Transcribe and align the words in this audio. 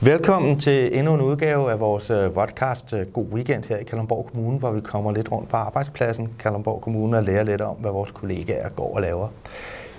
Velkommen 0.00 0.60
til 0.60 0.98
endnu 0.98 1.14
en 1.14 1.20
udgave 1.20 1.72
af 1.72 1.80
vores 1.80 2.10
øh, 2.10 2.32
podcast 2.32 2.92
øh, 2.92 3.06
God 3.06 3.26
Weekend 3.32 3.64
her 3.64 3.76
i 3.76 3.84
Kalundborg 3.84 4.28
Kommune, 4.32 4.58
hvor 4.58 4.70
vi 4.70 4.80
kommer 4.80 5.12
lidt 5.12 5.32
rundt 5.32 5.48
på 5.48 5.56
arbejdspladsen 5.56 6.28
Kalundborg 6.38 6.80
Kommune 6.80 7.16
og 7.16 7.24
lærer 7.24 7.42
lidt 7.42 7.60
om, 7.60 7.76
hvad 7.76 7.90
vores 7.90 8.10
kollegaer 8.10 8.68
går 8.68 8.94
og 8.94 9.00
laver. 9.00 9.28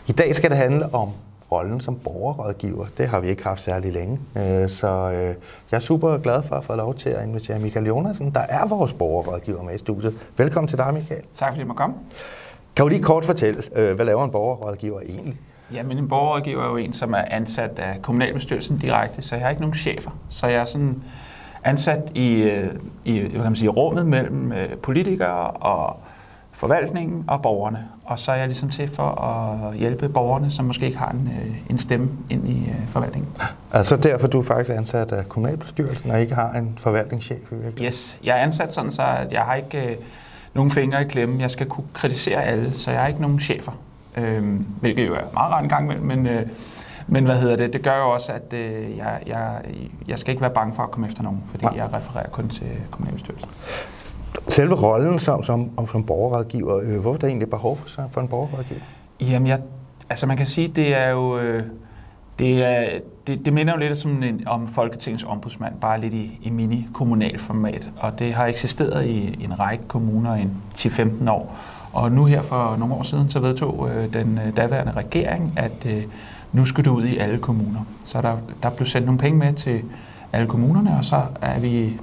I 0.08 0.12
dag 0.12 0.36
skal 0.36 0.50
det 0.50 0.58
handle 0.58 0.94
om 0.94 1.10
rollen 1.52 1.82
som 1.82 1.96
borgerrådgiver. 1.96 2.86
Det 2.98 3.08
har 3.08 3.20
vi 3.20 3.28
ikke 3.28 3.44
haft 3.44 3.62
særlig 3.62 3.94
længe, 3.94 4.20
øh, 4.38 4.70
så 4.70 5.08
jeg 5.72 5.78
er 5.78 5.80
super 5.80 6.18
glad 6.18 6.44
for 6.44 6.56
at 6.56 6.64
få 6.64 6.76
lov 6.76 6.96
til 6.96 7.10
at 7.10 7.28
invitere 7.28 7.60
Michael 7.60 7.86
Jonasen, 7.86 8.32
der 8.32 8.44
er 8.50 8.68
vores 8.68 8.94
borgerrådgiver 8.94 9.64
med 9.64 9.76
i 9.76 9.78
studiet. 9.78 10.14
Velkommen 10.38 10.68
til 10.68 10.78
dig, 10.78 10.94
Michael. 10.94 11.24
Tak 11.38 11.52
fordi 11.52 11.62
du 11.62 11.68
må 11.68 11.74
komme. 11.74 11.96
Kan 12.76 12.84
du 12.84 12.90
lige 12.90 13.04
kort 13.04 13.26
fortælle, 13.26 13.64
hvad 13.74 14.06
laver 14.06 14.26
en 14.26 14.32
borgerrådgiver 14.32 15.00
egentlig? 15.00 15.40
Jamen, 15.74 15.98
en 15.98 16.08
borgerrådgiver 16.08 16.64
er 16.64 16.70
jo 16.70 16.78
en, 16.78 16.94
som 16.94 17.14
er 17.14 17.22
ansat 17.30 17.80
af 17.80 18.02
kommunalbestyrelsen 18.02 18.78
direkte, 18.78 19.22
så 19.22 19.36
jeg 19.36 19.44
har 19.44 19.50
ikke 19.50 19.62
nogen 19.62 19.76
chefer. 19.76 20.12
Så 20.30 20.48
jeg 20.48 20.62
er 20.62 20.66
sådan 20.66 21.04
ansat 21.64 22.12
i, 22.16 22.34
øh, 22.34 22.70
i 23.06 23.20
hvad 23.20 23.32
kan 23.32 23.42
man 23.42 23.56
sige, 23.56 23.70
rummet 23.70 24.06
mellem 24.06 24.52
øh, 24.52 24.78
politikere 24.78 25.52
og 25.52 26.00
forvaltningen 26.52 27.24
og 27.28 27.42
borgerne. 27.42 27.88
Og 28.06 28.20
så 28.20 28.32
er 28.32 28.36
jeg 28.36 28.48
ligesom 28.48 28.70
til 28.70 28.90
for 28.90 29.22
at 29.22 29.78
hjælpe 29.78 30.10
borgerne, 30.10 30.52
som 30.52 30.66
måske 30.66 30.86
ikke 30.86 30.98
har 30.98 31.12
en, 31.12 31.30
øh, 31.42 31.56
en 31.70 31.78
stemme 31.78 32.10
ind 32.30 32.50
i 32.50 32.72
forvaltningen. 32.88 33.32
Altså 33.72 33.98
derfor 33.98 34.28
du 34.28 34.40
er 34.40 34.44
faktisk 34.44 34.78
ansat 34.78 35.12
af 35.12 35.30
kommunalbestyrelsen 35.30 36.12
og 36.12 36.22
ikke 36.22 36.36
har 36.36 36.52
en 36.54 36.74
forvaltningschef 36.78 37.38
i 37.38 37.56
virkeligheden? 37.56 37.86
Yes, 37.86 38.20
jeg 38.24 38.38
er 38.38 38.42
ansat 38.44 38.74
sådan, 38.74 38.92
så 38.92 39.02
at 39.02 39.32
jeg 39.32 39.42
har 39.42 39.56
ikke 39.56 39.98
nogen 40.54 40.72
fingre 40.72 41.02
i 41.02 41.06
klemme. 41.06 41.42
Jeg 41.42 41.52
skal 41.52 41.66
kunne 41.66 41.88
kritisere 41.94 42.44
alle, 42.44 42.72
så 42.78 42.92
jeg 42.92 43.00
har 43.00 43.08
ikke 43.08 43.22
nogen 43.22 43.40
chefer 43.40 43.72
øh, 44.20 44.60
hvilket 44.80 45.08
jo 45.08 45.14
er 45.14 45.24
meget 45.34 45.52
rart 45.52 45.64
en 45.64 45.70
gang 45.70 45.84
imellem, 45.86 46.06
men, 46.06 46.28
øh, 46.28 46.46
men 47.08 47.26
hvad 47.26 47.38
hedder 47.38 47.56
det, 47.56 47.74
det 47.74 47.82
gør 47.82 47.98
jo 47.98 48.10
også, 48.10 48.32
at 48.32 48.54
øh, 48.54 48.98
jeg, 48.98 49.20
jeg, 49.28 49.62
jeg 50.08 50.20
skal 50.20 50.32
ikke 50.32 50.42
være 50.42 50.54
bange 50.54 50.76
for 50.76 50.84
at 50.84 50.92
komme 50.92 51.08
efter 51.08 51.24
nogen, 51.24 51.44
fordi 51.46 51.66
ja. 51.66 51.84
jeg 51.84 51.94
refererer 51.94 52.30
kun 52.30 52.50
til 52.50 52.68
kommunalbestyrelsen. 52.92 53.50
Selve 54.48 54.76
rollen 54.76 55.20
som, 55.20 55.44
som, 55.44 55.88
som 55.92 56.04
borgerrådgiver, 56.04 56.80
øh, 56.84 57.00
hvorfor 57.00 57.18
er 57.18 57.20
der 57.20 57.28
egentlig 57.28 57.50
behov 57.50 57.78
for, 57.78 58.10
for 58.12 58.22
en 58.22 58.28
borgerrådgiver? 58.28 58.82
Jamen, 59.22 59.48
jeg, 59.48 59.60
altså 60.10 60.26
man 60.26 60.38
kan 60.38 60.46
sige, 60.46 60.68
det 60.68 60.96
er 60.96 61.10
jo... 61.10 61.40
Øh, 61.40 61.64
det, 62.40 62.64
er, 62.64 63.00
det, 63.28 63.46
det 63.46 63.54
minder 63.54 63.74
jo 63.74 63.80
lidt 63.80 63.98
som 63.98 64.24
en, 64.24 64.48
om 64.48 64.68
Folketingets 64.68 65.24
ombudsmand, 65.24 65.74
bare 65.82 66.02
lidt 66.02 66.14
i, 66.14 66.40
i 66.42 66.50
mini-kommunal 66.50 67.40
format. 67.40 67.90
Og 67.98 68.20
det 68.20 68.34
har 68.34 68.46
eksisteret 68.46 69.06
i, 69.06 69.36
i 69.40 69.44
en 69.44 69.60
række 69.60 69.84
kommuner 69.88 70.36
i 70.36 70.48
10-15 70.76 71.32
år. 71.32 71.56
Og 71.94 72.12
nu 72.12 72.26
her 72.26 72.42
for 72.42 72.76
nogle 72.80 72.94
år 72.94 73.04
siden, 73.04 73.30
så 73.30 73.40
vedtog 73.40 73.90
øh, 73.90 74.14
den 74.14 74.40
øh, 74.48 74.58
daværende 74.58 74.92
regering, 74.92 75.54
at 75.56 75.86
øh, 75.86 76.04
nu 76.52 76.66
skulle 76.66 76.90
det 76.90 76.98
ud 76.98 77.04
i 77.04 77.18
alle 77.18 77.38
kommuner. 77.38 77.80
Så 78.06 78.22
der, 78.22 78.38
der 78.64 78.70
blev 78.70 78.86
sendt 78.86 79.06
nogle 79.06 79.20
penge 79.20 79.40
med 79.40 79.54
til 79.54 79.82
alle 80.34 80.48
kommunerne, 80.48 80.98
og 80.98 81.06
så 81.06 81.22
er 81.42 81.60
vi, 81.60 82.00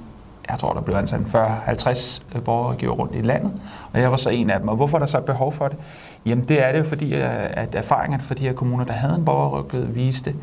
jeg 0.49 0.59
tror, 0.59 0.73
der 0.73 0.81
blev 0.81 0.95
ansat 0.95 1.19
40-50 1.19 2.21
øh, 2.35 2.41
borgere 2.41 2.87
rundt 2.87 3.15
i 3.15 3.21
landet, 3.21 3.51
og 3.93 4.01
jeg 4.01 4.11
var 4.11 4.17
så 4.17 4.29
en 4.29 4.49
af 4.49 4.59
dem. 4.59 4.67
Og 4.67 4.75
hvorfor 4.75 4.97
er 4.97 4.99
der 4.99 5.07
så 5.07 5.21
behov 5.21 5.53
for 5.53 5.67
det? 5.67 5.77
Jamen 6.25 6.45
det 6.47 6.65
er 6.65 6.71
det 6.71 6.79
jo 6.79 6.83
fordi, 6.83 7.15
øh, 7.15 7.29
at 7.51 7.75
erfaringerne 7.75 8.23
fra 8.23 8.35
de 8.35 8.41
her 8.41 8.53
kommuner, 8.53 8.85
der 8.85 8.93
havde 8.93 9.15
en 9.15 9.25
borgerrådgiver, 9.25 9.85
viste, 9.85 10.35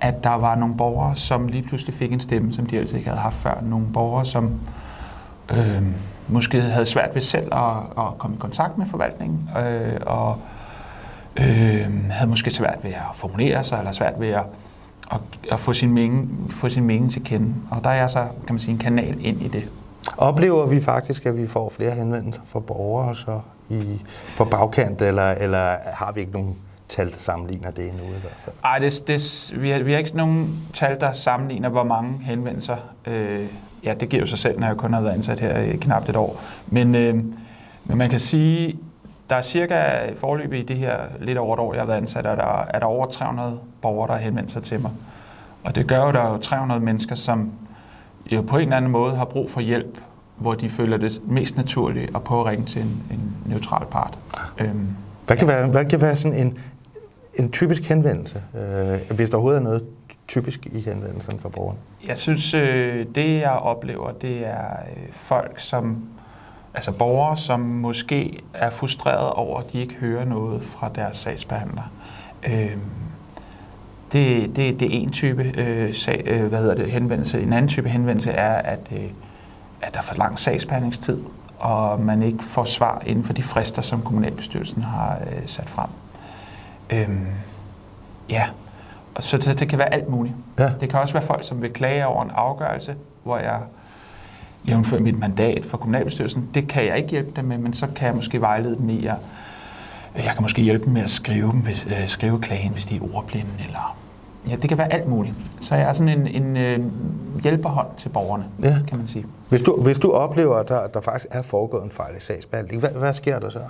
at 0.00 0.24
der 0.24 0.34
var 0.34 0.54
nogle 0.54 0.76
borgere, 0.76 1.16
som 1.16 1.48
lige 1.48 1.62
pludselig 1.62 1.94
fik 1.94 2.12
en 2.12 2.20
stemme, 2.20 2.52
som 2.52 2.66
de 2.66 2.78
altid 2.78 2.96
ikke 2.96 3.08
havde 3.08 3.20
haft 3.20 3.36
før. 3.36 3.60
Nogle 3.62 3.86
borgere, 3.92 4.26
som 4.26 4.50
øh, 5.50 5.82
måske 6.32 6.60
havde 6.60 6.86
svært 6.86 7.14
ved 7.14 7.22
selv 7.22 7.54
at, 7.54 7.76
at 7.98 8.18
komme 8.18 8.36
i 8.36 8.38
kontakt 8.38 8.78
med 8.78 8.86
forvaltningen, 8.86 9.50
øh, 9.58 10.00
og 10.06 10.38
øh, 11.36 12.10
havde 12.10 12.30
måske 12.30 12.50
svært 12.50 12.78
ved 12.82 12.90
at 12.90 13.02
formulere 13.14 13.64
sig, 13.64 13.78
eller 13.78 13.92
svært 13.92 14.14
ved 14.20 14.28
at, 14.28 14.44
at, 15.12 15.20
at 15.52 15.60
få, 15.60 15.72
sin 15.72 15.92
mening, 15.92 16.50
få 16.50 16.68
sin 16.68 16.84
mening 16.84 17.12
til 17.12 17.24
kende. 17.24 17.54
Og 17.70 17.84
der 17.84 17.90
er 17.90 18.08
så, 18.08 18.26
kan 18.46 18.54
man 18.54 18.60
sige, 18.60 18.72
en 18.72 18.78
kanal 18.78 19.16
ind 19.20 19.42
i 19.42 19.48
det. 19.48 19.68
Oplever 20.16 20.66
vi 20.66 20.82
faktisk, 20.82 21.26
at 21.26 21.36
vi 21.36 21.46
får 21.46 21.72
flere 21.76 21.90
henvendelser 21.90 22.42
fra 22.46 22.60
borgere 22.60 23.14
så 23.14 23.40
i, 23.70 24.02
på 24.36 24.44
bagkant, 24.44 25.02
eller, 25.02 25.30
eller 25.30 25.76
har 25.92 26.12
vi 26.12 26.20
ikke 26.20 26.32
nogen 26.32 26.56
tal, 26.92 27.10
der 27.10 27.18
sammenligner 27.18 27.70
det 27.70 27.88
endnu 27.88 28.04
i 28.04 28.20
hvert 28.20 28.38
fald? 28.38 28.56
Nej, 28.62 28.78
det, 28.78 29.04
det, 29.06 29.52
vi, 29.62 29.70
har, 29.70 29.78
vi 29.78 29.92
har 29.92 29.98
ikke 29.98 30.16
nogen 30.16 30.62
tal, 30.74 31.00
der 31.00 31.12
sammenligner, 31.12 31.68
hvor 31.68 31.84
mange 31.84 32.18
henvendelser 32.22 32.76
øh, 33.06 33.46
ja, 33.84 33.94
det 33.94 34.08
giver 34.08 34.20
jo 34.20 34.26
sig 34.26 34.38
selv, 34.38 34.60
når 34.60 34.66
jeg 34.66 34.76
kun 34.76 34.92
har 34.92 35.00
været 35.00 35.14
ansat 35.14 35.40
her 35.40 35.58
i 35.58 35.76
knap 35.76 36.08
et 36.08 36.16
år. 36.16 36.42
Men, 36.66 36.94
øh, 36.94 37.14
men 37.84 37.98
man 37.98 38.10
kan 38.10 38.20
sige, 38.20 38.78
der 39.30 39.36
er 39.36 39.42
cirka 39.42 40.12
forløb 40.16 40.52
i 40.52 40.62
det 40.62 40.76
her 40.76 40.96
lidt 41.20 41.38
over 41.38 41.54
et 41.54 41.60
år, 41.60 41.72
jeg 41.72 41.82
har 41.82 41.86
været 41.86 41.96
ansat, 41.96 42.26
er 42.26 42.34
der, 42.34 42.62
er 42.62 42.78
der 42.78 42.86
over 42.86 43.06
300 43.06 43.58
borgere, 43.82 44.08
der 44.08 44.14
har 44.14 44.20
henvendt 44.20 44.52
sig 44.52 44.62
til 44.62 44.80
mig. 44.80 44.90
Og 45.64 45.74
det 45.74 45.86
gør 45.86 46.06
jo, 46.06 46.12
der 46.12 46.20
er 46.20 46.32
jo 46.32 46.38
300 46.38 46.80
mennesker, 46.80 47.14
som 47.14 47.52
jo 48.32 48.42
på 48.42 48.56
en 48.56 48.62
eller 48.62 48.76
anden 48.76 48.90
måde 48.90 49.16
har 49.16 49.24
brug 49.24 49.50
for 49.50 49.60
hjælp, 49.60 49.98
hvor 50.36 50.54
de 50.54 50.70
føler 50.70 50.96
det 50.96 51.20
mest 51.26 51.56
naturligt 51.56 52.16
at 52.16 52.22
prøve 52.22 52.40
at 52.40 52.46
ringe 52.46 52.66
til 52.66 52.82
en, 52.82 53.02
en 53.10 53.36
neutral 53.46 53.86
part. 53.90 54.18
Øhm, 54.58 54.88
hvad, 55.26 55.36
kan 55.36 55.48
ja. 55.48 55.54
være, 55.54 55.70
hvad 55.70 55.84
kan 55.84 56.00
være 56.00 56.16
sådan 56.16 56.38
en, 56.38 56.58
en 57.34 57.52
typisk 57.52 57.88
henvendelse, 57.88 58.42
øh, 58.54 59.16
hvis 59.16 59.30
der 59.30 59.36
overhovedet 59.36 59.58
er 59.58 59.64
noget 59.64 59.86
typisk 60.28 60.66
i 60.66 60.80
henvendelsen 60.80 61.38
fra 61.40 61.48
borgerne? 61.48 61.78
Jeg 62.06 62.18
synes, 62.18 62.54
øh, 62.54 63.06
det 63.14 63.40
jeg 63.40 63.50
oplever, 63.50 64.12
det 64.12 64.46
er 64.46 64.70
øh, 64.96 65.12
folk, 65.12 65.60
som 65.60 66.04
altså 66.74 66.92
borgere, 66.92 67.36
som 67.36 67.60
måske 67.60 68.38
er 68.54 68.70
frustreret 68.70 69.30
over, 69.30 69.60
at 69.60 69.72
de 69.72 69.80
ikke 69.80 69.94
hører 69.94 70.24
noget 70.24 70.62
fra 70.62 70.90
deres 70.94 71.16
sagsbehandler. 71.16 71.92
Øh, 72.46 72.76
det, 74.12 74.56
det, 74.56 74.80
det 74.80 74.96
er 74.96 75.00
en 75.00 75.10
type 75.10 75.42
øh, 75.42 75.94
sag, 75.94 76.22
øh, 76.26 76.44
hvad 76.44 76.58
hedder 76.58 76.74
det, 76.74 76.90
henvendelse. 76.90 77.40
En 77.40 77.52
anden 77.52 77.68
type 77.68 77.88
henvendelse 77.88 78.30
er, 78.30 78.54
at, 78.54 78.80
øh, 78.92 79.04
at 79.82 79.94
der 79.94 79.98
er 79.98 80.04
for 80.04 80.14
lang 80.14 80.38
sagsbehandlingstid, 80.38 81.18
og 81.58 82.00
man 82.00 82.22
ikke 82.22 82.44
får 82.44 82.64
svar 82.64 83.02
inden 83.06 83.24
for 83.24 83.32
de 83.32 83.42
frister, 83.42 83.82
som 83.82 84.02
kommunalbestyrelsen 84.02 84.82
har 84.82 85.18
øh, 85.26 85.42
sat 85.46 85.68
frem. 85.68 85.88
Øh, 86.92 87.08
ja, 88.30 88.44
så 89.20 89.36
det, 89.38 89.58
det 89.58 89.68
kan 89.68 89.78
være 89.78 89.92
alt 89.92 90.08
muligt. 90.08 90.34
Ja. 90.58 90.70
Det 90.80 90.88
kan 90.88 90.98
også 90.98 91.14
være 91.14 91.26
folk, 91.26 91.44
som 91.44 91.62
vil 91.62 91.72
klage 91.72 92.06
over 92.06 92.22
en 92.24 92.30
afgørelse, 92.34 92.94
hvor 93.22 93.38
jeg 93.38 93.60
jævnfører 94.68 95.00
mit 95.00 95.18
mandat 95.18 95.64
for 95.64 95.76
kommunalbestyrelsen. 95.76 96.50
Det 96.54 96.68
kan 96.68 96.86
jeg 96.86 96.96
ikke 96.96 97.10
hjælpe 97.10 97.32
dem 97.36 97.44
med, 97.44 97.58
men 97.58 97.74
så 97.74 97.86
kan 97.96 98.06
jeg 98.06 98.16
måske 98.16 98.40
vejlede 98.40 98.76
dem 98.76 98.90
i 98.90 99.06
at 99.06 99.16
jeg 100.16 100.32
kan 100.34 100.42
måske 100.42 100.62
hjælpe 100.62 100.84
dem 100.84 100.92
med 100.92 101.02
at 101.02 101.10
skrive, 101.10 101.52
dem, 101.52 101.60
hvis, 101.60 101.86
øh, 101.86 102.08
skrive 102.08 102.40
klagen, 102.40 102.72
hvis 102.72 102.84
de 102.84 102.96
er 102.96 103.00
ordblinde, 103.14 103.50
eller 103.66 103.96
ja, 104.48 104.56
det 104.56 104.68
kan 104.68 104.78
være 104.78 104.92
alt 104.92 105.08
muligt. 105.08 105.36
Så 105.60 105.74
jeg 105.74 105.88
er 105.88 105.92
sådan 105.92 106.20
en, 106.20 106.26
en 106.26 106.56
øh, 106.56 106.80
hjælperhånd 107.42 107.86
til 107.98 108.08
borgerne, 108.08 108.44
ja. 108.62 108.76
kan 108.88 108.98
man 108.98 109.08
sige. 109.08 109.26
Hvis 109.48 109.62
du, 109.62 109.82
hvis 109.82 109.98
du 109.98 110.12
oplever, 110.12 110.56
at 110.56 110.68
der, 110.68 110.86
der 110.86 111.00
faktisk 111.00 111.26
er 111.30 111.42
foregået 111.42 111.84
en 111.84 111.90
fejl 111.90 112.16
i 112.16 112.20
sagsbehandling, 112.20 112.80
hvad, 112.80 112.90
hvad 112.90 113.14
sker 113.14 113.38
der 113.38 113.50
så? 113.50 113.60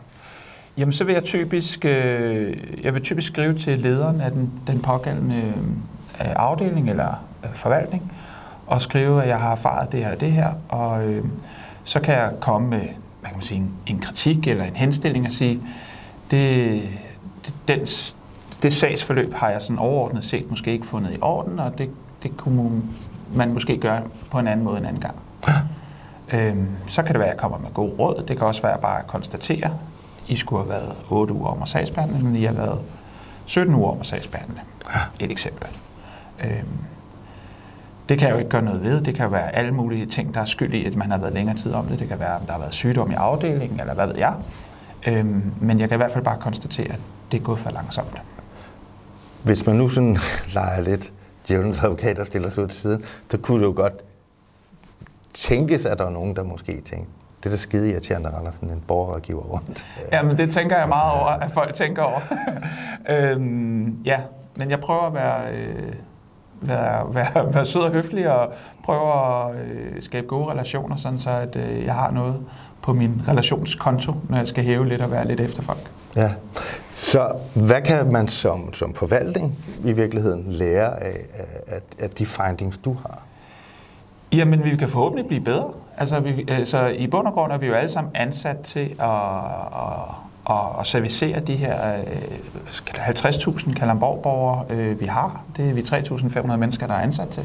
Jamen, 0.77 0.93
så 0.93 1.05
vil 1.05 1.13
jeg 1.13 1.25
typisk, 1.25 1.85
øh, 1.85 2.57
jeg 2.85 2.95
vil 2.95 3.03
typisk 3.03 3.29
skrive 3.29 3.59
til 3.59 3.79
lederen 3.79 4.21
af 4.21 4.31
den, 4.31 4.51
den 4.67 4.81
pågældende 4.81 5.37
øh, 6.21 6.27
afdeling 6.37 6.91
eller 6.91 7.25
øh, 7.45 7.55
forvaltning, 7.55 8.13
og 8.67 8.81
skrive, 8.81 9.23
at 9.23 9.29
jeg 9.29 9.41
har 9.41 9.53
erfaret 9.53 9.93
det 9.93 10.05
her 10.05 10.13
og 10.13 10.21
det 10.21 10.33
her, 10.33 10.53
og 10.69 11.07
øh, 11.07 11.25
så 11.85 12.01
kan 12.01 12.15
jeg 12.15 12.33
komme 12.41 12.69
med 12.69 12.81
hvad 13.23 13.31
kan 13.31 13.37
man 13.37 13.43
sige, 13.43 13.59
en, 13.59 13.73
en 13.87 13.99
kritik 13.99 14.47
eller 14.47 14.65
en 14.65 14.77
henstilling 14.77 15.27
og 15.27 15.33
sige, 15.33 15.61
det, 16.31 16.83
det, 17.47 17.55
den, 17.69 17.81
det 18.63 18.73
sagsforløb 18.73 19.33
har 19.33 19.51
jeg 19.51 19.63
sådan 19.63 19.79
overordnet 19.79 20.25
set 20.25 20.51
måske 20.51 20.73
ikke 20.73 20.87
fundet 20.87 21.13
i 21.13 21.19
orden, 21.21 21.59
og 21.59 21.79
det, 21.79 21.91
det 22.23 22.37
kunne 22.37 22.83
man 23.35 23.53
måske 23.53 23.77
gøre 23.77 24.03
på 24.31 24.39
en 24.39 24.47
anden 24.47 24.65
måde 24.65 24.79
en 24.79 24.85
anden 24.85 25.03
gang. 25.03 25.15
øhm, 26.35 26.69
så 26.89 27.03
kan 27.03 27.13
det 27.13 27.19
være, 27.19 27.29
at 27.29 27.35
jeg 27.35 27.41
kommer 27.41 27.59
med 27.59 27.71
god 27.75 27.91
råd. 27.99 28.25
Det 28.29 28.39
kan 28.39 28.47
også 28.47 28.63
være 28.63 28.79
bare 28.79 28.99
at 28.99 29.07
konstatere, 29.07 29.71
i 30.33 30.37
skulle 30.37 30.63
have 30.63 30.71
været 30.71 30.95
8 31.11 31.35
uger 31.35 31.49
om 31.49 31.63
at 31.63 31.69
sagsbehandle, 31.69 32.25
men 32.25 32.37
I 32.37 32.45
har 32.45 32.53
været 32.53 32.79
17 33.47 33.75
uger 33.75 33.91
om 33.91 34.01
at 34.01 34.07
sagsbehandle. 34.07 34.61
Et 35.21 35.31
eksempel. 35.31 35.69
Øhm, 36.45 36.67
det 38.09 38.19
kan 38.19 38.29
jeg 38.29 38.35
jo 38.35 38.39
ikke 38.39 38.51
gøre 38.51 38.63
noget 38.63 38.83
ved. 38.83 39.01
Det 39.01 39.15
kan 39.15 39.33
være 39.33 39.55
alle 39.55 39.73
mulige 39.73 40.07
ting, 40.07 40.35
der 40.35 40.41
er 40.41 40.45
skyld 40.45 40.75
i, 40.75 40.85
at 40.85 40.97
man 40.97 41.11
har 41.11 41.19
været 41.19 41.35
længere 41.35 41.57
tid 41.57 41.73
om 41.73 41.87
det. 41.87 41.99
Det 41.99 42.09
kan 42.09 42.19
være, 42.19 42.37
at 42.37 42.43
der 42.47 42.53
har 42.53 42.59
været 42.59 42.75
sygdom 42.75 43.11
i 43.11 43.15
afdelingen, 43.15 43.81
eller 43.81 43.95
hvad 43.95 44.07
ved 44.07 44.17
jeg. 44.17 44.35
Øhm, 45.07 45.53
men 45.61 45.81
jeg 45.81 45.89
kan 45.89 45.97
i 45.97 46.01
hvert 46.01 46.13
fald 46.13 46.25
bare 46.25 46.39
konstatere, 46.41 46.93
at 46.93 47.01
det 47.33 47.41
er 47.41 47.43
gået 47.43 47.59
for 47.59 47.71
langsomt. 47.71 48.23
Hvis 49.43 49.67
man 49.67 49.77
nu 49.77 49.89
sådan 49.89 50.19
leger 50.55 50.81
lidt 50.81 51.13
djævelens 51.49 51.79
advokat 51.79 52.19
og 52.19 52.27
stiller 52.27 52.51
sig 52.51 52.63
ud 52.63 52.69
til 52.69 52.81
siden, 52.81 53.05
så 53.31 53.39
kunne 53.39 53.61
det 53.61 53.67
jo 53.67 53.73
godt 53.77 53.93
tænkes, 55.35 55.85
at 55.85 55.99
der 55.99 56.07
er 56.07 56.11
nogen, 56.11 56.37
der 56.37 56.43
måske 56.43 56.81
tænker, 56.81 57.07
det 57.43 57.47
er 57.47 57.51
da 57.51 57.57
skide 57.57 57.91
irriterende, 57.91 58.29
at 58.29 58.35
render 58.35 58.51
sådan 58.51 58.71
en 58.71 58.83
borgerrådgiver 58.87 59.43
rundt. 59.43 59.87
Ja, 60.13 60.23
men 60.23 60.39
det 60.39 60.51
tænker 60.51 60.79
jeg 60.79 60.89
meget 60.89 61.21
over, 61.21 61.27
at 61.29 61.53
folk 61.53 61.75
tænker 61.75 62.03
over. 62.03 62.21
øhm, 63.11 64.03
ja, 64.05 64.21
men 64.55 64.71
jeg 64.71 64.81
prøver 64.81 65.03
at 65.03 65.15
være, 65.15 65.41
øh, 65.55 65.93
være, 66.61 67.15
være, 67.15 67.55
være 67.55 67.67
sød 67.67 67.81
og 67.81 67.91
høflig 67.91 68.31
og 68.31 68.53
prøver 68.85 69.47
at 69.47 69.57
øh, 69.57 70.03
skabe 70.03 70.27
gode 70.27 70.51
relationer, 70.51 70.97
sådan 70.97 71.19
så 71.19 71.31
at 71.31 71.57
øh, 71.57 71.85
jeg 71.85 71.95
har 71.95 72.11
noget 72.11 72.45
på 72.83 72.93
min 72.93 73.23
relationskonto, 73.29 74.15
når 74.29 74.39
jeg 74.39 74.49
skal 74.49 74.65
hæve 74.65 74.89
lidt 74.89 75.03
og 75.03 75.11
være 75.11 75.29
lidt 75.29 75.41
efter 75.41 75.63
folk. 75.63 75.91
Ja. 76.17 76.31
Så 76.93 77.37
hvad 77.55 77.83
kan 77.83 78.13
man 78.13 78.29
som, 78.29 78.73
som 78.73 78.95
forvaltning 78.95 79.59
i 79.85 79.93
virkeligheden 79.93 80.45
lære 80.47 81.03
af, 81.03 81.21
af, 81.67 81.81
af 81.99 82.11
de 82.11 82.27
findings, 82.27 82.79
du 82.79 82.93
har? 82.93 83.22
Jamen, 84.33 84.65
vi 84.65 84.77
kan 84.77 84.89
forhåbentlig 84.89 85.27
blive 85.27 85.41
bedre. 85.41 85.69
Altså, 85.97 86.21
vi, 86.21 86.45
altså, 86.49 86.87
i 86.87 87.07
bund 87.07 87.27
og 87.27 87.33
grund 87.33 87.53
er 87.53 87.57
vi 87.59 87.67
jo 87.67 87.75
alle 87.75 87.93
sammen 87.93 88.11
ansat 88.15 88.59
til 88.59 88.95
at, 89.01 89.11
at, 89.75 90.51
at, 90.51 90.81
at 90.81 90.87
servicere 90.87 91.41
de 91.41 91.57
her 91.57 91.99
øh, 91.99 92.07
50.000 92.87 93.75
Kalamborg-borgere, 93.75 94.65
øh, 94.71 95.01
vi 95.01 95.07
har. 95.07 95.41
Det 95.57 95.69
er 95.69 95.73
vi 95.73 95.81
3.500 95.81 96.57
mennesker, 96.57 96.87
der 96.87 96.95
er 96.95 97.01
ansat 97.01 97.29
til. 97.29 97.43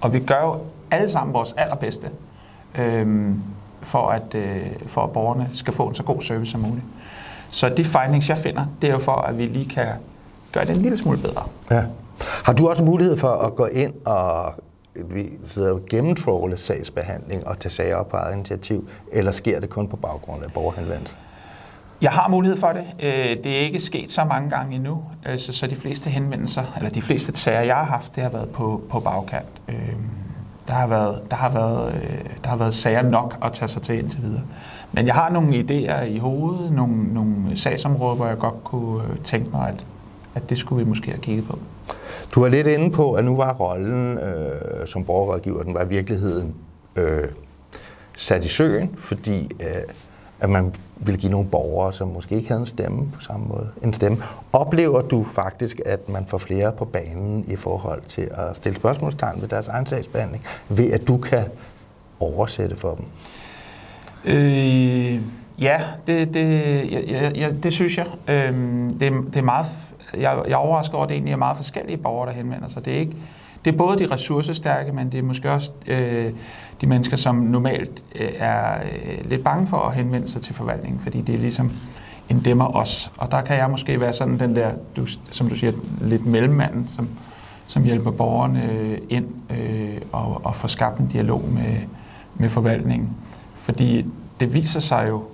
Og 0.00 0.12
vi 0.12 0.20
gør 0.20 0.40
jo 0.40 0.60
alle 0.90 1.10
sammen 1.10 1.34
vores 1.34 1.54
allerbedste, 1.56 2.10
øhm, 2.78 3.42
for, 3.82 4.08
at, 4.08 4.34
øh, 4.34 4.66
for 4.86 5.00
at 5.00 5.10
borgerne 5.10 5.50
skal 5.54 5.72
få 5.72 5.88
en 5.88 5.94
så 5.94 6.02
god 6.02 6.22
service 6.22 6.50
som 6.50 6.60
muligt. 6.60 6.84
Så 7.50 7.68
de 7.68 7.84
findings, 7.84 8.28
jeg 8.28 8.38
finder, 8.38 8.66
det 8.82 8.88
er 8.88 8.92
jo 8.92 8.98
for, 8.98 9.12
at 9.12 9.38
vi 9.38 9.46
lige 9.46 9.68
kan 9.68 9.86
gøre 10.52 10.64
det 10.64 10.76
en 10.76 10.82
lille 10.82 10.98
smule 10.98 11.18
bedre. 11.18 11.42
Ja. 11.70 11.82
Har 12.44 12.52
du 12.52 12.68
også 12.68 12.84
mulighed 12.84 13.16
for 13.16 13.28
at 13.28 13.54
gå 13.54 13.66
ind 13.66 13.92
og 14.06 14.54
vi 15.06 15.22
sidder 15.46 15.72
og 15.72 15.80
gennemtråle 15.90 16.56
sagsbehandling 16.56 17.48
og 17.48 17.58
tage 17.58 17.72
sager 17.72 17.96
op 17.96 18.08
på 18.08 18.16
eget 18.16 18.34
initiativ, 18.34 18.88
eller 19.12 19.32
sker 19.32 19.60
det 19.60 19.70
kun 19.70 19.88
på 19.88 19.96
baggrund 19.96 20.44
af 20.44 20.52
borgerhenvendelse? 20.52 21.16
Jeg 22.02 22.10
har 22.10 22.28
mulighed 22.28 22.58
for 22.58 22.72
det. 22.72 22.84
Øh, 23.00 23.44
det 23.44 23.46
er 23.46 23.60
ikke 23.60 23.80
sket 23.80 24.10
så 24.10 24.24
mange 24.24 24.50
gange 24.50 24.76
endnu, 24.76 25.02
øh, 25.28 25.38
så 25.38 25.66
de 25.66 25.76
fleste 25.76 26.10
henvendelser, 26.10 26.64
eller 26.76 26.90
de 26.90 27.02
fleste 27.02 27.36
sager, 27.36 27.60
jeg 27.60 27.76
har 27.76 27.84
haft, 27.84 28.14
det 28.14 28.22
har 28.22 28.30
været 28.30 28.48
på, 28.48 28.82
på 28.90 29.00
bagkant. 29.00 29.46
Øh, 29.68 29.94
der 30.68 30.74
har, 30.74 30.86
været, 30.86 31.22
der, 31.30 31.36
har 31.36 31.48
været, 31.50 32.02
der 32.44 32.50
har 32.50 32.56
været 32.56 32.74
sager 32.74 33.02
nok 33.02 33.38
at 33.44 33.52
tage 33.52 33.68
sig 33.68 33.82
til 33.82 33.98
indtil 33.98 34.22
videre. 34.22 34.42
Men 34.92 35.06
jeg 35.06 35.14
har 35.14 35.30
nogle 35.30 35.54
idéer 35.60 36.02
i 36.02 36.18
hovedet, 36.18 36.72
nogle, 36.72 37.14
nogle 37.14 37.56
sagsområder, 37.56 38.16
hvor 38.16 38.26
jeg 38.26 38.38
godt 38.38 38.64
kunne 38.64 39.02
tænke 39.24 39.50
mig, 39.50 39.68
at, 39.68 39.86
at 40.34 40.50
det 40.50 40.58
skulle 40.58 40.84
vi 40.84 40.88
måske 40.88 41.10
have 41.10 41.20
kigget 41.20 41.46
på. 41.46 41.58
Du 42.34 42.40
var 42.40 42.48
lidt 42.48 42.66
inde 42.66 42.90
på, 42.90 43.12
at 43.12 43.24
nu 43.24 43.36
var 43.36 43.54
rollen 43.54 44.18
øh, 44.18 44.86
som 44.86 45.04
borgerrådgiver, 45.04 45.62
den 45.62 45.74
var 45.74 45.84
i 45.84 45.88
virkeligheden 45.88 46.54
øh, 46.96 47.24
sat 48.16 48.44
i 48.44 48.48
søen, 48.48 48.90
fordi 48.96 49.50
øh, 49.60 49.82
at 50.40 50.50
man 50.50 50.74
ville 50.96 51.20
give 51.20 51.32
nogle 51.32 51.48
borgere, 51.48 51.92
som 51.92 52.08
måske 52.08 52.34
ikke 52.34 52.48
havde 52.48 52.60
en 52.60 52.66
stemme 52.66 53.08
på 53.14 53.20
samme 53.20 53.46
måde, 53.46 53.68
en 53.82 53.94
stemme. 53.94 54.22
Oplever 54.52 55.00
du 55.00 55.24
faktisk, 55.24 55.80
at 55.86 56.08
man 56.08 56.26
får 56.26 56.38
flere 56.38 56.72
på 56.72 56.84
banen 56.84 57.44
i 57.48 57.56
forhold 57.56 58.02
til 58.08 58.28
at 58.30 58.56
stille 58.56 58.76
spørgsmålstegn 58.76 59.40
ved 59.40 59.48
deres 59.48 59.68
egen 59.68 59.86
sagsbehandling, 59.86 60.44
ved 60.68 60.92
at 60.92 61.08
du 61.08 61.16
kan 61.16 61.44
oversætte 62.20 62.76
for 62.76 62.94
dem? 62.94 63.04
Øh, 64.24 65.20
ja, 65.58 65.82
det, 66.06 66.34
det, 66.34 66.92
ja, 66.92 67.30
ja, 67.34 67.50
det 67.62 67.72
synes 67.72 67.98
jeg. 67.98 68.06
Øh, 68.28 68.52
det, 69.00 69.12
det 69.26 69.36
er 69.36 69.42
meget 69.42 69.66
jeg, 70.14 70.42
jeg 70.46 70.52
er 70.52 70.56
overrasket 70.56 70.94
over, 70.94 71.04
at 71.04 71.08
det 71.08 71.14
egentlig 71.14 71.32
er 71.32 71.36
meget 71.36 71.56
forskellige 71.56 71.96
borgere, 71.96 72.28
der 72.28 72.34
henvender 72.34 72.68
sig. 72.68 72.84
Det 72.84 72.94
er, 72.94 72.98
ikke, 72.98 73.16
det 73.64 73.72
er 73.74 73.78
både 73.78 73.98
de 73.98 74.14
ressourcestærke, 74.14 74.92
men 74.92 75.12
det 75.12 75.18
er 75.18 75.22
måske 75.22 75.50
også 75.52 75.70
øh, 75.86 76.32
de 76.80 76.86
mennesker, 76.86 77.16
som 77.16 77.34
normalt 77.34 78.02
øh, 78.14 78.28
er 78.38 78.74
øh, 78.74 79.30
lidt 79.30 79.44
bange 79.44 79.66
for 79.66 79.76
at 79.76 79.94
henvende 79.94 80.28
sig 80.28 80.42
til 80.42 80.54
forvaltningen, 80.54 81.00
fordi 81.00 81.20
det 81.20 81.34
er 81.34 81.38
ligesom 81.38 81.70
en 82.28 82.40
dæmmer 82.40 82.76
os. 82.76 83.12
Og 83.18 83.30
der 83.30 83.40
kan 83.40 83.56
jeg 83.56 83.70
måske 83.70 84.00
være 84.00 84.12
sådan 84.12 84.38
den 84.38 84.56
der, 84.56 84.70
du, 84.96 85.06
som 85.32 85.48
du 85.48 85.56
siger, 85.56 85.72
lidt 86.00 86.26
mellemmanden, 86.26 86.88
som, 86.88 87.04
som 87.66 87.84
hjælper 87.84 88.10
borgerne 88.10 88.70
øh, 88.72 88.98
ind 89.08 89.26
øh, 89.50 90.00
og, 90.12 90.40
og 90.44 90.56
får 90.56 90.68
skabt 90.68 90.98
en 90.98 91.06
dialog 91.06 91.44
med, 91.48 91.76
med 92.34 92.50
forvaltningen. 92.50 93.10
Fordi 93.54 94.06
det 94.40 94.54
viser 94.54 94.80
sig 94.80 95.08
jo, 95.08 95.24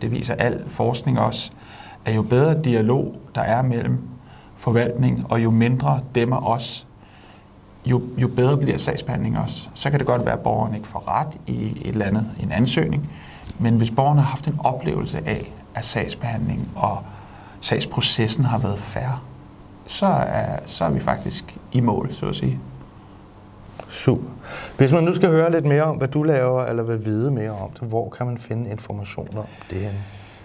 det 0.00 0.10
viser 0.10 0.34
al 0.34 0.62
forskning 0.68 1.18
også, 1.18 1.50
at 2.04 2.16
jo 2.16 2.22
bedre 2.22 2.62
dialog 2.62 3.16
der 3.34 3.40
er 3.40 3.62
mellem 3.62 3.98
forvaltning, 4.56 5.26
og 5.28 5.44
jo 5.44 5.50
mindre 5.50 6.00
demmer 6.14 6.48
os, 6.48 6.86
jo, 7.86 8.02
jo 8.16 8.28
bedre 8.28 8.56
bliver 8.56 8.78
sagsbehandlingen 8.78 9.42
også. 9.42 9.68
Så 9.74 9.90
kan 9.90 9.98
det 9.98 10.06
godt 10.06 10.24
være, 10.24 10.34
at 10.34 10.40
borgeren 10.40 10.74
ikke 10.74 10.88
får 10.88 11.08
ret 11.08 11.28
i 11.46 11.66
et 11.66 11.86
eller 11.86 12.06
andet, 12.06 12.30
en 12.42 12.52
ansøgning, 12.52 13.10
men 13.58 13.76
hvis 13.76 13.90
borgeren 13.90 14.18
har 14.18 14.24
haft 14.24 14.46
en 14.46 14.60
oplevelse 14.64 15.18
af, 15.26 15.52
at 15.74 15.84
sagsbehandling 15.84 16.68
og 16.76 16.98
sagsprocessen 17.60 18.44
har 18.44 18.58
været 18.58 18.78
færre, 18.78 19.18
så 19.86 20.06
er, 20.06 20.58
så 20.66 20.84
er 20.84 20.90
vi 20.90 21.00
faktisk 21.00 21.56
i 21.72 21.80
mål, 21.80 22.12
så 22.12 22.26
at 22.26 22.36
sige. 22.36 22.58
Super. 23.88 24.28
Hvis 24.76 24.92
man 24.92 25.04
nu 25.04 25.12
skal 25.12 25.28
høre 25.28 25.52
lidt 25.52 25.64
mere 25.64 25.82
om, 25.82 25.96
hvad 25.96 26.08
du 26.08 26.22
laver, 26.22 26.64
eller 26.64 26.82
vil 26.82 27.04
vide 27.04 27.30
mere 27.30 27.50
om 27.50 27.70
det, 27.70 27.88
hvor 27.88 28.08
kan 28.08 28.26
man 28.26 28.38
finde 28.38 28.70
informationer 28.70 29.40
om 29.40 29.46
det 29.70 29.78
her? 29.78 29.90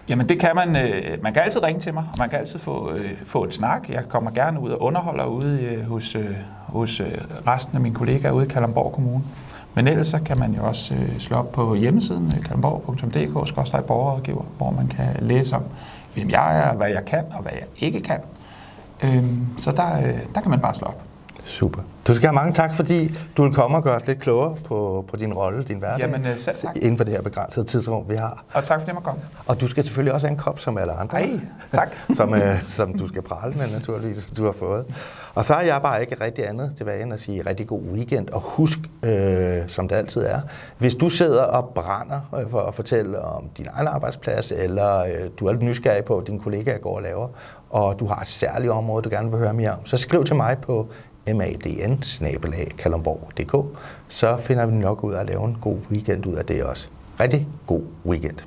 Jamen 0.09 0.29
det 0.29 0.39
kan 0.39 0.51
man. 0.55 0.75
Øh, 0.75 1.23
man 1.23 1.33
kan 1.33 1.41
altid 1.41 1.63
ringe 1.63 1.81
til 1.81 1.93
mig, 1.93 2.03
og 2.11 2.15
man 2.19 2.29
kan 2.29 2.39
altid 2.39 2.59
få, 2.59 2.91
øh, 2.91 3.11
få 3.25 3.43
et 3.43 3.53
snak. 3.53 3.89
Jeg 3.89 4.03
kommer 4.09 4.31
gerne 4.31 4.59
ud 4.59 4.69
og 4.69 4.81
underholder 4.81 5.25
ude 5.25 5.61
øh, 5.63 5.85
hos, 5.85 6.15
øh, 6.15 6.35
hos 6.67 6.99
øh, 6.99 7.11
resten 7.47 7.75
af 7.75 7.81
mine 7.81 7.95
kollegaer 7.95 8.31
ude 8.31 8.45
i 8.45 8.49
Kalamborg 8.49 8.93
Kommune. 8.93 9.23
Men 9.73 9.87
ellers 9.87 10.07
så 10.07 10.19
kan 10.25 10.39
man 10.39 10.53
jo 10.53 10.67
også 10.67 10.93
øh, 10.93 11.19
slå 11.19 11.37
op 11.37 11.51
på 11.51 11.75
hjemmesiden 11.75 12.25
øh, 12.25 12.43
kalamborg.dk, 12.43 13.87
borgerrådgiver, 13.87 14.43
hvor 14.57 14.71
man 14.71 14.87
kan 14.87 15.15
læse 15.19 15.55
om, 15.55 15.63
hvem 16.13 16.29
jeg 16.29 16.59
er, 16.59 16.73
hvad 16.73 16.89
jeg 16.89 17.05
kan 17.05 17.23
og 17.31 17.41
hvad 17.41 17.51
jeg 17.51 17.67
ikke 17.79 18.01
kan. 18.01 18.19
Øh, 19.03 19.23
så 19.57 19.71
der, 19.71 19.97
øh, 19.97 20.19
der 20.35 20.41
kan 20.41 20.49
man 20.49 20.59
bare 20.59 20.75
slå 20.75 20.87
op. 20.87 21.08
Super. 21.49 21.81
Du 22.07 22.15
skal 22.15 22.27
have 22.27 22.35
mange 22.35 22.53
tak, 22.53 22.75
fordi 22.75 23.17
du 23.37 23.43
vil 23.43 23.53
komme 23.53 23.77
og 23.77 23.83
gøre 23.83 23.95
os 23.95 24.07
lidt 24.07 24.19
klogere 24.19 24.55
på, 24.65 25.05
på 25.07 25.17
din 25.17 25.33
rolle, 25.33 25.63
din 25.63 25.77
hverdag. 25.77 25.99
Jamen 25.99 26.25
øh, 26.25 26.39
selv 26.39 26.57
tak. 26.57 26.75
Inden 26.75 26.97
for 26.97 27.03
det 27.03 27.13
her 27.13 27.21
begrænsede 27.21 27.65
tidsrum, 27.65 28.09
vi 28.09 28.15
har. 28.15 28.43
Og 28.53 28.63
tak 28.63 28.79
fordi 28.79 28.91
jeg 28.91 29.03
komme. 29.03 29.21
Og 29.47 29.61
du 29.61 29.67
skal 29.67 29.83
selvfølgelig 29.83 30.13
også 30.13 30.27
have 30.27 30.31
en 30.31 30.37
kop, 30.37 30.59
som 30.59 30.77
alle 30.77 30.93
andre. 30.93 31.17
Hej, 31.17 31.39
tak. 31.73 31.89
som, 32.17 32.33
øh, 32.33 32.69
som 32.69 32.97
du 32.97 33.07
skal 33.07 33.21
prale 33.21 33.53
med, 33.53 33.71
naturligvis, 33.71 34.25
du 34.25 34.45
har 34.45 34.51
fået. 34.51 34.85
Og 35.35 35.45
så 35.45 35.53
har 35.53 35.61
jeg 35.61 35.81
bare 35.81 36.01
ikke 36.01 36.23
rigtig 36.23 36.49
andet 36.49 36.73
tilbage 36.77 37.03
end 37.03 37.13
at 37.13 37.19
sige 37.19 37.41
rigtig 37.49 37.67
god 37.67 37.81
weekend. 37.81 38.29
Og 38.29 38.41
husk, 38.41 38.79
øh, 39.03 39.57
som 39.67 39.87
det 39.87 39.95
altid 39.95 40.21
er, 40.21 40.41
hvis 40.77 40.95
du 40.95 41.09
sidder 41.09 41.43
og 41.43 41.69
brænder 41.75 42.19
øh, 42.39 42.49
for 42.49 42.61
at 42.61 42.75
fortælle 42.75 43.21
om 43.21 43.49
din 43.57 43.67
egen 43.73 43.87
arbejdsplads, 43.87 44.51
eller 44.51 44.99
øh, 44.99 45.29
du 45.39 45.47
er 45.47 45.51
lidt 45.51 45.63
nysgerrig 45.63 46.03
på, 46.03 46.15
hvad 46.15 46.25
dine 46.25 46.39
kollegaer 46.39 46.77
går 46.77 46.95
og 46.95 47.01
laver, 47.01 47.27
og 47.69 47.99
du 47.99 48.05
har 48.05 48.21
et 48.21 48.27
særligt 48.27 48.71
område, 48.71 49.01
du 49.03 49.09
gerne 49.09 49.31
vil 49.31 49.39
høre 49.39 49.53
mere 49.53 49.71
om, 49.71 49.85
så 49.85 49.97
skriv 49.97 50.23
til 50.23 50.35
mig 50.35 50.57
på 50.57 50.87
madn 51.33 52.03
så 54.07 54.37
finder 54.37 54.65
vi 54.65 54.75
nok 54.75 55.03
ud 55.03 55.13
af 55.13 55.19
at 55.19 55.27
lave 55.27 55.45
en 55.45 55.57
god 55.61 55.77
weekend 55.91 56.25
ud 56.25 56.35
af 56.35 56.45
det 56.45 56.63
også. 56.63 56.89
Rigtig 57.19 57.47
god 57.67 57.81
weekend. 58.05 58.37